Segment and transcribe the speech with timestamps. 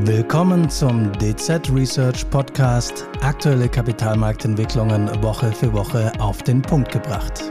[0.00, 3.06] Willkommen zum DZ Research Podcast.
[3.20, 7.42] Aktuelle Kapitalmarktentwicklungen Woche für Woche auf den Punkt gebracht.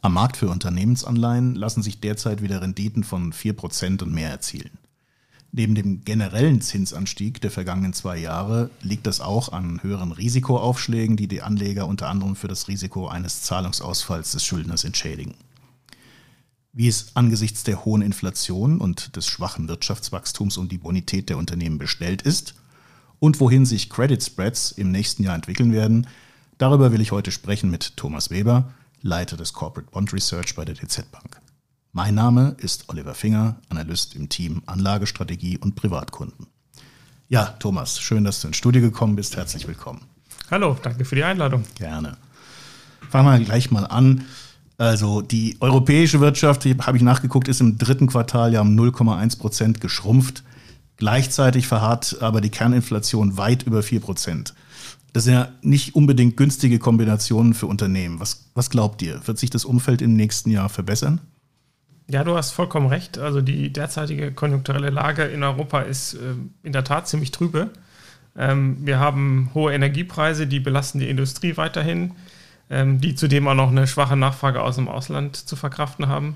[0.00, 4.78] Am Markt für Unternehmensanleihen lassen sich derzeit wieder Renditen von 4% und mehr erzielen.
[5.50, 11.26] Neben dem generellen Zinsanstieg der vergangenen zwei Jahre liegt das auch an höheren Risikoaufschlägen, die
[11.26, 15.34] die Anleger unter anderem für das Risiko eines Zahlungsausfalls des Schuldners entschädigen.
[16.78, 21.76] Wie es angesichts der hohen Inflation und des schwachen Wirtschaftswachstums um die Bonität der Unternehmen
[21.76, 22.54] bestellt ist
[23.18, 26.06] und wohin sich Credit Spreads im nächsten Jahr entwickeln werden,
[26.56, 30.76] darüber will ich heute sprechen mit Thomas Weber, Leiter des Corporate Bond Research bei der
[30.76, 31.40] DZ Bank.
[31.90, 36.46] Mein Name ist Oliver Finger, Analyst im Team Anlagestrategie und Privatkunden.
[37.28, 39.36] Ja, Thomas, schön, dass du ins Studio gekommen bist.
[39.36, 40.02] Herzlich willkommen.
[40.48, 41.64] Hallo, danke für die Einladung.
[41.74, 42.16] Gerne.
[43.10, 44.24] Fangen wir gleich mal an.
[44.78, 49.80] Also die europäische Wirtschaft, habe ich nachgeguckt, ist im dritten Quartal ja um 0,1 Prozent
[49.80, 50.44] geschrumpft.
[50.96, 54.54] Gleichzeitig verharrt aber die Kerninflation weit über 4 Prozent.
[55.12, 58.20] Das sind ja nicht unbedingt günstige Kombinationen für Unternehmen.
[58.20, 59.20] Was, was glaubt ihr?
[59.26, 61.20] Wird sich das Umfeld im nächsten Jahr verbessern?
[62.08, 63.18] Ja, du hast vollkommen recht.
[63.18, 67.70] Also die derzeitige konjunkturelle Lage in Europa ist äh, in der Tat ziemlich trübe.
[68.36, 72.12] Ähm, wir haben hohe Energiepreise, die belasten die Industrie weiterhin,
[72.70, 76.34] ähm, die zudem auch noch eine schwache Nachfrage aus dem Ausland zu verkraften haben.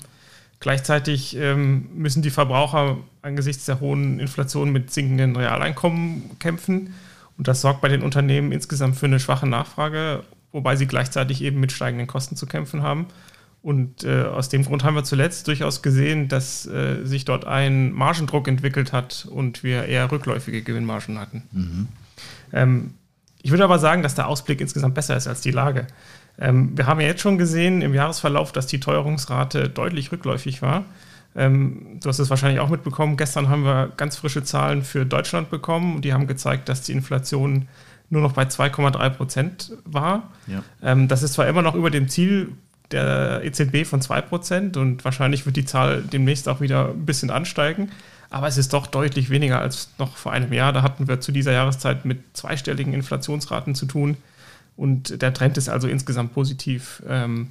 [0.61, 6.95] Gleichzeitig ähm, müssen die Verbraucher angesichts der hohen Inflation mit sinkenden Realeinkommen kämpfen.
[7.37, 11.59] Und das sorgt bei den Unternehmen insgesamt für eine schwache Nachfrage, wobei sie gleichzeitig eben
[11.59, 13.07] mit steigenden Kosten zu kämpfen haben.
[13.63, 17.93] Und äh, aus dem Grund haben wir zuletzt durchaus gesehen, dass äh, sich dort ein
[17.93, 21.43] Margendruck entwickelt hat und wir eher rückläufige Gewinnmargen hatten.
[21.53, 21.89] Mhm.
[22.53, 22.95] Ähm,
[23.43, 25.87] ich würde aber sagen, dass der Ausblick insgesamt besser ist als die Lage.
[26.39, 30.85] Ähm, wir haben ja jetzt schon gesehen im Jahresverlauf, dass die Teuerungsrate deutlich rückläufig war.
[31.35, 33.17] Ähm, du hast es wahrscheinlich auch mitbekommen.
[33.17, 36.93] Gestern haben wir ganz frische Zahlen für Deutschland bekommen und die haben gezeigt, dass die
[36.93, 37.69] Inflation
[38.11, 40.31] nur noch bei 2,3 Prozent war.
[40.47, 40.63] Ja.
[40.83, 42.53] Ähm, das ist zwar immer noch über dem Ziel
[42.91, 47.91] der EZB von 2% und wahrscheinlich wird die Zahl demnächst auch wieder ein bisschen ansteigen.
[48.33, 50.73] Aber es ist doch deutlich weniger als noch vor einem Jahr.
[50.73, 54.17] Da hatten wir zu dieser Jahreszeit mit zweistelligen Inflationsraten zu tun.
[54.75, 57.03] Und der Trend ist also insgesamt positiv.
[57.07, 57.51] Ähm,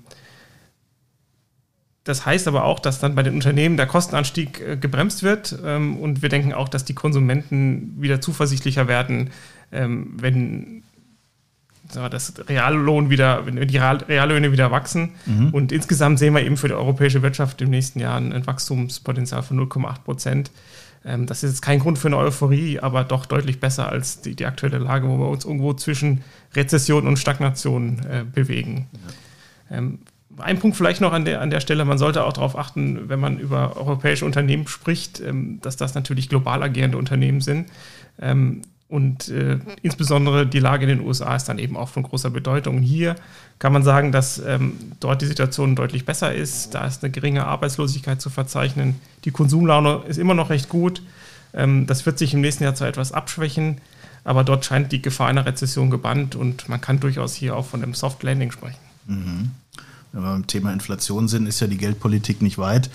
[2.03, 5.55] das heißt aber auch, dass dann bei den Unternehmen der Kostenanstieg äh, gebremst wird.
[5.63, 9.29] Ähm, und wir denken auch, dass die Konsumenten wieder zuversichtlicher werden,
[9.71, 10.81] ähm, wenn
[11.95, 15.11] das Reallohn wieder, wenn die Reallöhne wieder wachsen.
[15.25, 15.49] Mhm.
[15.49, 19.59] Und insgesamt sehen wir eben für die europäische Wirtschaft im nächsten Jahr ein Wachstumspotenzial von
[19.59, 20.51] 0,8 Prozent.
[21.05, 24.35] Ähm, das ist jetzt kein Grund für eine Euphorie, aber doch deutlich besser als die,
[24.35, 26.23] die aktuelle Lage, wo wir uns irgendwo zwischen
[26.55, 28.87] Rezession und Stagnation äh, bewegen.
[29.69, 29.77] Ja.
[29.77, 29.99] Ähm,
[30.37, 33.19] ein Punkt vielleicht noch an der, an der Stelle, man sollte auch darauf achten, wenn
[33.19, 37.67] man über europäische Unternehmen spricht, ähm, dass das natürlich global agierende Unternehmen sind.
[38.91, 42.79] Und äh, insbesondere die Lage in den USA ist dann eben auch von großer Bedeutung.
[42.79, 43.15] Hier
[43.57, 46.75] kann man sagen, dass ähm, dort die Situation deutlich besser ist.
[46.75, 48.95] Da ist eine geringe Arbeitslosigkeit zu verzeichnen.
[49.23, 51.01] Die Konsumlaune ist immer noch recht gut.
[51.53, 53.77] Ähm, das wird sich im nächsten Jahr zwar etwas abschwächen,
[54.25, 57.81] aber dort scheint die Gefahr einer Rezession gebannt und man kann durchaus hier auch von
[57.81, 58.79] einem Soft Landing sprechen.
[59.07, 59.51] Mhm.
[60.11, 62.89] Wenn wir beim Thema Inflation sind, ist ja die Geldpolitik nicht weit.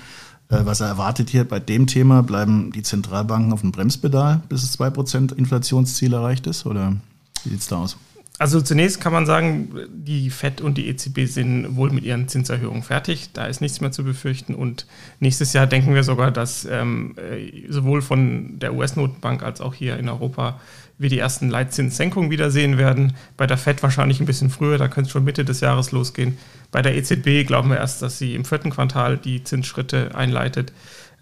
[0.49, 4.63] Äh, was er erwartet hier bei dem Thema, bleiben die Zentralbanken auf dem Bremspedal, bis
[4.63, 6.67] das 2% Inflationsziel erreicht ist?
[6.67, 6.95] Oder
[7.45, 7.97] wie sieht es da aus?
[8.39, 12.83] Also zunächst kann man sagen, die FED und die EZB sind wohl mit ihren Zinserhöhungen
[12.83, 13.31] fertig.
[13.33, 14.55] Da ist nichts mehr zu befürchten.
[14.55, 14.87] Und
[15.21, 19.99] nächstes Jahr denken wir sogar, dass ähm, äh, sowohl von der US-Notenbank als auch hier
[19.99, 20.61] in Europa
[20.99, 23.15] wir die ersten Leitzinssenkungen wiedersehen werden.
[23.37, 26.37] Bei der FED wahrscheinlich ein bisschen früher, da könnte es schon Mitte des Jahres losgehen.
[26.71, 30.73] Bei der EZB glauben wir erst, dass sie im vierten Quartal die Zinsschritte einleitet.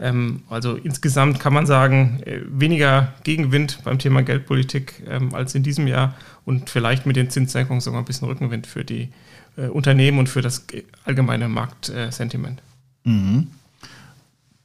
[0.05, 5.63] Ähm, also insgesamt kann man sagen, äh, weniger Gegenwind beim Thema Geldpolitik ähm, als in
[5.63, 9.09] diesem Jahr und vielleicht mit den Zinssenkungen sogar ein bisschen Rückenwind für die
[9.57, 10.67] äh, Unternehmen und für das
[11.05, 12.61] allgemeine Marktsentiment.
[13.05, 13.47] Mhm.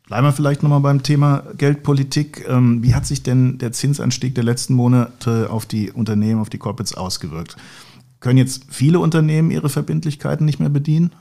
[0.07, 2.45] Bleiben wir vielleicht nochmal beim Thema Geldpolitik.
[2.49, 6.57] Ähm, wie hat sich denn der Zinsanstieg der letzten Monate auf die Unternehmen, auf die
[6.57, 7.55] Corporates ausgewirkt?
[8.19, 11.13] Können jetzt viele Unternehmen ihre Verbindlichkeiten nicht mehr bedienen?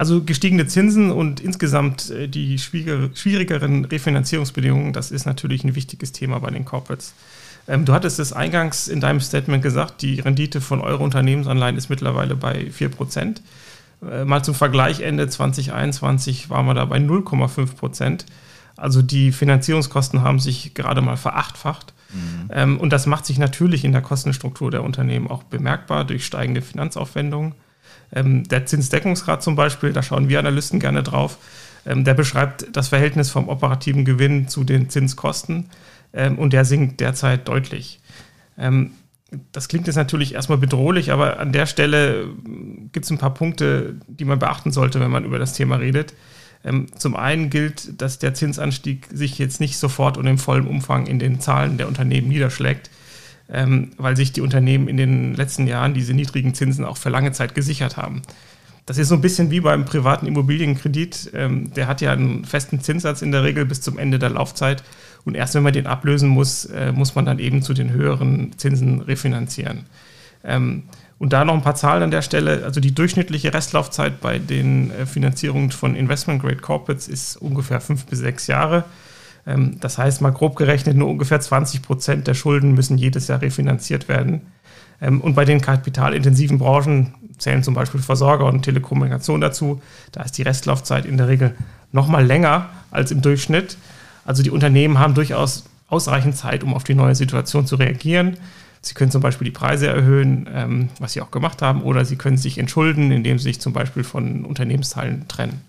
[0.00, 6.38] Also gestiegene Zinsen und insgesamt äh, die schwierigeren Refinanzierungsbedingungen, das ist natürlich ein wichtiges Thema
[6.38, 7.12] bei den Corporates.
[7.68, 12.34] Ähm, du hattest es eingangs in deinem Statement gesagt, die Rendite von Euro-Unternehmensanleihen ist mittlerweile
[12.34, 13.42] bei 4 Prozent.
[14.10, 18.24] Äh, mal zum Vergleich, Ende 2021 waren wir da bei 0,5 Prozent.
[18.78, 21.92] Also die Finanzierungskosten haben sich gerade mal verachtfacht.
[22.14, 22.50] Mhm.
[22.54, 26.62] Ähm, und das macht sich natürlich in der Kostenstruktur der Unternehmen auch bemerkbar durch steigende
[26.62, 27.52] Finanzaufwendungen.
[28.12, 31.38] Ähm, der Zinsdeckungsgrad zum Beispiel, da schauen wir Analysten gerne drauf.
[31.86, 35.70] Ähm, der beschreibt das Verhältnis vom operativen Gewinn zu den Zinskosten
[36.12, 38.00] ähm, und der sinkt derzeit deutlich.
[38.58, 38.92] Ähm,
[39.52, 42.28] das klingt jetzt natürlich erstmal bedrohlich, aber an der Stelle
[42.92, 46.14] gibt es ein paar Punkte, die man beachten sollte, wenn man über das Thema redet.
[46.64, 51.06] Ähm, zum einen gilt, dass der Zinsanstieg sich jetzt nicht sofort und im vollen Umfang
[51.06, 52.90] in den Zahlen der Unternehmen niederschlägt,
[53.52, 57.32] ähm, weil sich die Unternehmen in den letzten Jahren diese niedrigen Zinsen auch für lange
[57.32, 58.22] Zeit gesichert haben.
[58.86, 61.30] Das ist so ein bisschen wie beim privaten Immobilienkredit.
[61.34, 64.82] Ähm, der hat ja einen festen Zinssatz in der Regel bis zum Ende der Laufzeit.
[65.24, 68.52] Und erst wenn man den ablösen muss, äh, muss man dann eben zu den höheren
[68.56, 69.84] Zinsen refinanzieren.
[70.42, 70.84] Ähm,
[71.18, 72.64] und da noch ein paar Zahlen an der Stelle.
[72.64, 78.06] Also die durchschnittliche Restlaufzeit bei den äh, Finanzierungen von Investment Grade Corporates ist ungefähr fünf
[78.06, 78.84] bis sechs Jahre.
[79.46, 83.42] Ähm, das heißt, mal grob gerechnet, nur ungefähr 20 Prozent der Schulden müssen jedes Jahr
[83.42, 84.42] refinanziert werden.
[85.00, 89.80] Ähm, und bei den kapitalintensiven Branchen zählen zum Beispiel Versorger und Telekommunikation dazu.
[90.12, 91.54] Da ist die Restlaufzeit in der Regel
[91.92, 93.76] noch mal länger als im Durchschnitt.
[94.24, 98.36] Also die Unternehmen haben durchaus ausreichend Zeit, um auf die neue Situation zu reagieren.
[98.82, 102.16] Sie können zum Beispiel die Preise erhöhen, ähm, was sie auch gemacht haben, oder sie
[102.16, 105.60] können sich entschulden, indem sie sich zum Beispiel von Unternehmensteilen trennen.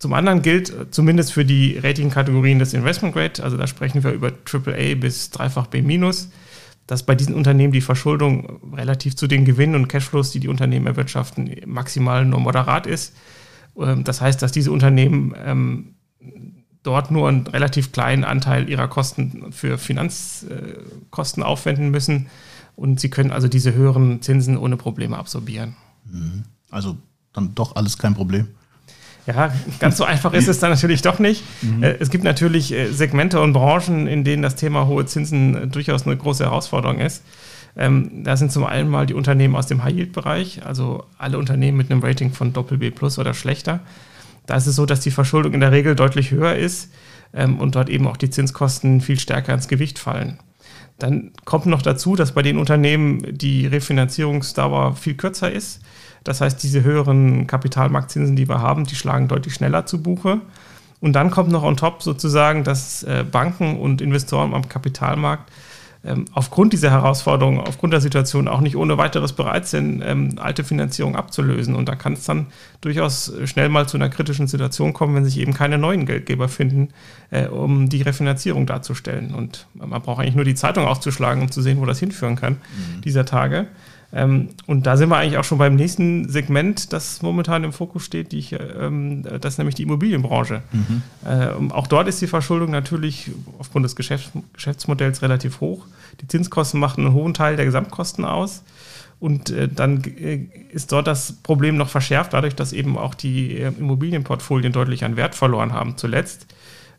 [0.00, 4.32] Zum anderen gilt, zumindest für die Ratingkategorien des Investment Grade, also da sprechen wir über
[4.50, 5.82] AAA bis dreifach B-,
[6.86, 10.86] dass bei diesen Unternehmen die Verschuldung relativ zu den Gewinnen und Cashflows, die die Unternehmen
[10.86, 13.14] erwirtschaften, maximal nur moderat ist.
[13.76, 15.94] Ähm, das heißt, dass diese Unternehmen ähm,
[16.82, 22.28] dort nur einen relativ kleinen Anteil ihrer Kosten für Finanzkosten aufwenden müssen
[22.74, 25.76] und sie können also diese höheren Zinsen ohne Probleme absorbieren.
[26.10, 26.44] Mhm.
[26.70, 26.96] Also
[27.34, 28.48] dann doch alles kein Problem.
[29.34, 31.44] Ja, ganz so einfach ist es dann natürlich doch nicht.
[31.62, 31.82] Mhm.
[31.82, 35.66] Äh, es gibt natürlich äh, Segmente und Branchen, in denen das Thema hohe Zinsen äh,
[35.66, 37.22] durchaus eine große Herausforderung ist.
[37.76, 41.90] Ähm, da sind zum einen mal die Unternehmen aus dem High-Yield-Bereich, also alle Unternehmen mit
[41.90, 43.80] einem Rating von Doppel-B plus oder schlechter.
[44.46, 46.90] Da ist es so, dass die Verschuldung in der Regel deutlich höher ist
[47.32, 50.38] ähm, und dort eben auch die Zinskosten viel stärker ins Gewicht fallen.
[51.00, 55.80] Dann kommt noch dazu, dass bei den Unternehmen die Refinanzierungsdauer viel kürzer ist.
[56.24, 60.40] Das heißt, diese höheren Kapitalmarktzinsen, die wir haben, die schlagen deutlich schneller zu Buche.
[61.00, 65.50] Und dann kommt noch on top sozusagen, dass äh, Banken und Investoren am Kapitalmarkt
[66.32, 71.14] aufgrund dieser Herausforderungen, aufgrund der Situation auch nicht ohne weiteres bereit sind, ähm, alte Finanzierung
[71.14, 71.74] abzulösen.
[71.74, 72.46] Und da kann es dann
[72.80, 76.88] durchaus schnell mal zu einer kritischen Situation kommen, wenn sich eben keine neuen Geldgeber finden,
[77.30, 79.34] äh, um die Refinanzierung darzustellen.
[79.34, 82.54] Und man braucht eigentlich nur die Zeitung aufzuschlagen, um zu sehen, wo das hinführen kann,
[82.54, 83.02] mhm.
[83.02, 83.66] dieser Tage.
[84.12, 88.04] Ähm, und da sind wir eigentlich auch schon beim nächsten Segment, das momentan im Fokus
[88.04, 90.62] steht, die ich, ähm, das ist nämlich die Immobilienbranche.
[90.72, 91.02] Mhm.
[91.26, 95.86] Ähm, auch dort ist die Verschuldung natürlich aufgrund des Geschäfts Geschäftsmodells relativ hoch.
[96.20, 98.62] Die Zinskosten machen einen hohen Teil der Gesamtkosten aus.
[99.20, 103.58] Und äh, dann äh, ist dort das Problem noch verschärft, dadurch, dass eben auch die
[103.58, 106.46] äh, Immobilienportfolien deutlich an Wert verloren haben zuletzt.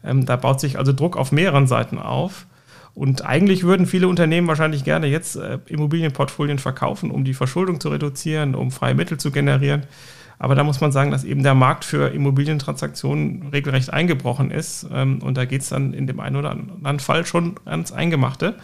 [0.04, 2.46] Ähm, da baut sich also Druck auf mehreren Seiten auf.
[2.94, 7.90] Und eigentlich würden viele Unternehmen wahrscheinlich gerne jetzt äh, Immobilienportfolien verkaufen, um die Verschuldung zu
[7.90, 9.84] reduzieren, um freie Mittel zu generieren.
[10.40, 14.88] Aber da muss man sagen, dass eben der Markt für Immobilientransaktionen regelrecht eingebrochen ist.
[14.92, 18.56] Ähm, und da geht es dann in dem einen oder anderen Fall schon ans Eingemachte.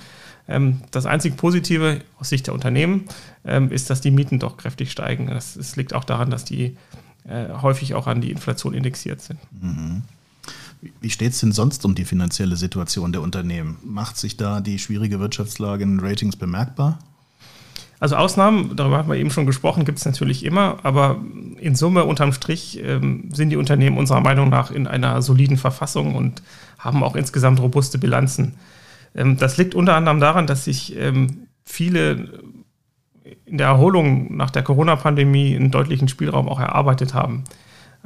[0.47, 3.05] Ähm, das einzig Positive aus Sicht der Unternehmen
[3.45, 5.27] ähm, ist, dass die Mieten doch kräftig steigen.
[5.27, 6.77] Das, das liegt auch daran, dass die
[7.29, 9.39] äh, häufig auch an die Inflation indexiert sind.
[9.61, 10.03] Mhm.
[11.01, 13.77] Wie steht es denn sonst um die finanzielle Situation der Unternehmen?
[13.83, 16.99] Macht sich da die schwierige Wirtschaftslage in Ratings bemerkbar?
[17.99, 21.19] Also Ausnahmen, darüber haben wir eben schon gesprochen, gibt es natürlich immer, aber
[21.57, 26.13] in Summe unterm Strich ähm, sind die Unternehmen unserer Meinung nach in einer soliden Verfassung
[26.13, 26.43] und
[26.77, 28.53] haben auch insgesamt robuste Bilanzen.
[29.15, 32.43] Ähm, das liegt unter anderem daran, dass sich ähm, viele
[33.45, 37.45] in der Erholung nach der Corona-Pandemie einen deutlichen Spielraum auch erarbeitet haben.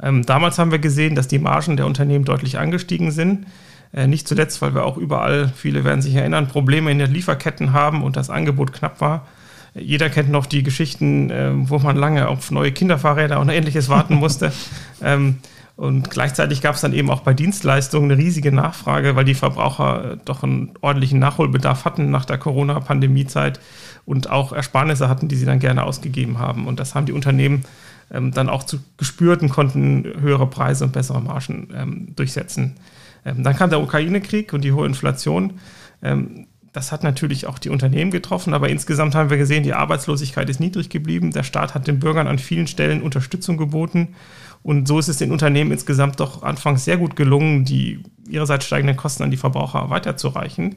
[0.02, 3.46] Ähm, damals haben wir gesehen, dass die Margen der Unternehmen deutlich angestiegen sind.
[3.92, 7.72] Äh, nicht zuletzt, weil wir auch überall, viele werden sich erinnern, Probleme in den Lieferketten
[7.72, 9.26] haben und das Angebot knapp war.
[9.74, 14.14] Jeder kennt noch die Geschichten, äh, wo man lange auf neue Kinderfahrräder und ähnliches warten
[14.14, 14.52] musste.
[15.02, 15.38] ähm,
[15.76, 20.12] und gleichzeitig gab es dann eben auch bei Dienstleistungen eine riesige Nachfrage, weil die Verbraucher
[20.12, 23.60] äh, doch einen ordentlichen Nachholbedarf hatten nach der Corona-Pandemie-Zeit
[24.04, 26.66] und auch Ersparnisse hatten, die sie dann gerne ausgegeben haben.
[26.66, 27.64] Und das haben die Unternehmen
[28.10, 32.76] ähm, dann auch zu gespürt und konnten höhere Preise und bessere Margen ähm, durchsetzen.
[33.24, 35.60] Ähm, dann kam der Ukraine-Krieg und die hohe Inflation.
[36.02, 40.48] Ähm, das hat natürlich auch die Unternehmen getroffen, aber insgesamt haben wir gesehen, die Arbeitslosigkeit
[40.48, 41.30] ist niedrig geblieben.
[41.30, 44.08] Der Staat hat den Bürgern an vielen Stellen Unterstützung geboten.
[44.62, 48.96] Und so ist es den Unternehmen insgesamt doch anfangs sehr gut gelungen, die ihrerseits steigenden
[48.96, 50.76] Kosten an die Verbraucher weiterzureichen.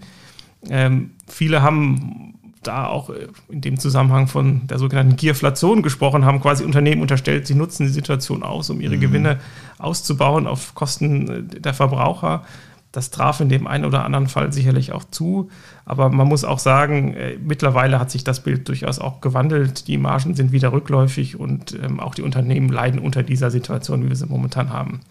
[0.70, 2.34] Ähm, viele haben
[2.68, 7.48] da auch äh, in dem Zusammenhang von der sogenannten Gierflation gesprochen haben, quasi Unternehmen unterstellt,
[7.48, 9.02] sie nutzen die Situation aus, um ihre mhm.
[9.02, 9.40] Gewinne
[9.78, 12.44] auszubauen auf Kosten äh, der Verbraucher.
[12.92, 15.50] Das traf in dem einen oder anderen Fall sicherlich auch zu.
[15.84, 19.88] Aber man muss auch sagen, äh, mittlerweile hat sich das Bild durchaus auch gewandelt.
[19.88, 24.10] Die Margen sind wieder rückläufig und ähm, auch die Unternehmen leiden unter dieser Situation, wie
[24.10, 25.02] wir sie momentan haben.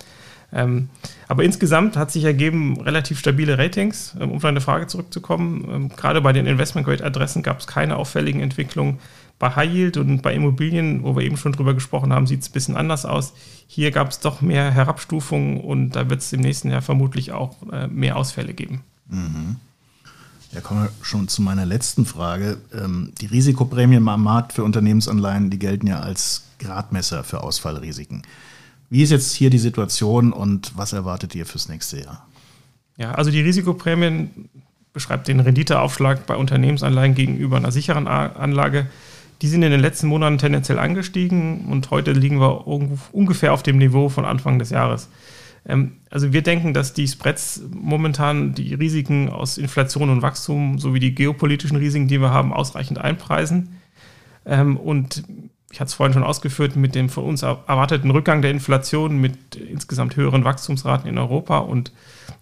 [0.54, 0.88] Ähm,
[1.26, 4.14] aber insgesamt hat sich ergeben relativ stabile Ratings.
[4.20, 8.40] Ähm, um auf deine Frage zurückzukommen, ähm, gerade bei den Investment-Grade-Adressen gab es keine auffälligen
[8.40, 8.98] Entwicklungen.
[9.40, 12.48] Bei High Yield und bei Immobilien, wo wir eben schon drüber gesprochen haben, sieht es
[12.48, 13.34] ein bisschen anders aus.
[13.66, 17.56] Hier gab es doch mehr Herabstufungen und da wird es im nächsten Jahr vermutlich auch
[17.72, 18.82] äh, mehr Ausfälle geben.
[19.08, 19.56] Mhm.
[20.52, 22.58] Ja, kommen wir schon zu meiner letzten Frage.
[22.72, 28.22] Ähm, die Risikoprämien am Markt für Unternehmensanleihen, die gelten ja als Gradmesser für Ausfallrisiken.
[28.90, 32.26] Wie ist jetzt hier die Situation und was erwartet ihr fürs nächste Jahr?
[32.96, 34.48] Ja, also die Risikoprämien
[34.92, 38.86] beschreibt den Renditeaufschlag bei Unternehmensanleihen gegenüber einer sicheren Anlage.
[39.42, 43.78] Die sind in den letzten Monaten tendenziell angestiegen und heute liegen wir ungefähr auf dem
[43.78, 45.08] Niveau von Anfang des Jahres.
[45.66, 51.00] Ähm, also wir denken, dass die Spreads momentan die Risiken aus Inflation und Wachstum sowie
[51.00, 53.80] die geopolitischen Risiken, die wir haben, ausreichend einpreisen.
[54.46, 55.24] Ähm, und
[55.74, 59.56] ich hatte es vorhin schon ausgeführt, mit dem von uns erwarteten Rückgang der Inflation, mit
[59.56, 61.90] insgesamt höheren Wachstumsraten in Europa und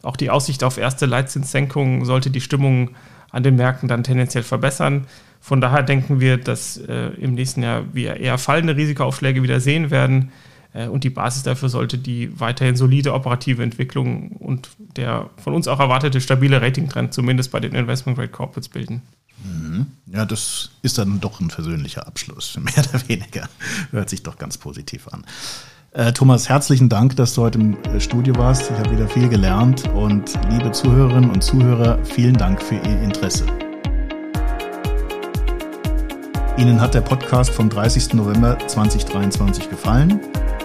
[0.02, 2.90] auch die Aussicht auf erste Leitzinssenkungen sollte die Stimmung
[3.30, 5.06] an den Märkten dann tendenziell verbessern.
[5.40, 9.90] Von daher denken wir, dass äh, im nächsten Jahr wir eher fallende Risikoaufschläge wieder sehen
[9.90, 10.30] werden.
[10.74, 15.68] Äh, und die Basis dafür sollte die weiterhin solide operative Entwicklung und der von uns
[15.68, 19.00] auch erwartete stabile Ratingtrend zumindest bei den Investment Grade Corporates bilden.
[20.06, 20.14] Mhm.
[20.14, 23.48] Ja, das ist dann doch ein versöhnlicher Abschluss, mehr oder weniger.
[23.90, 25.24] Hört sich doch ganz positiv an.
[25.92, 28.70] Äh, Thomas, herzlichen Dank, dass du heute im äh, Studio warst.
[28.70, 33.44] Ich habe wieder viel gelernt und liebe Zuhörerinnen und Zuhörer, vielen Dank für Ihr Interesse.
[36.56, 38.14] Ihnen hat der Podcast vom 30.
[38.14, 40.20] November 2023 gefallen?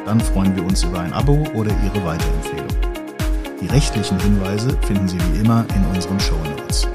[0.05, 2.67] Dann freuen wir uns über ein Abo oder Ihre Weiterempfehlung.
[3.61, 6.87] Die rechtlichen Hinweise finden Sie wie immer in unseren Show Notes.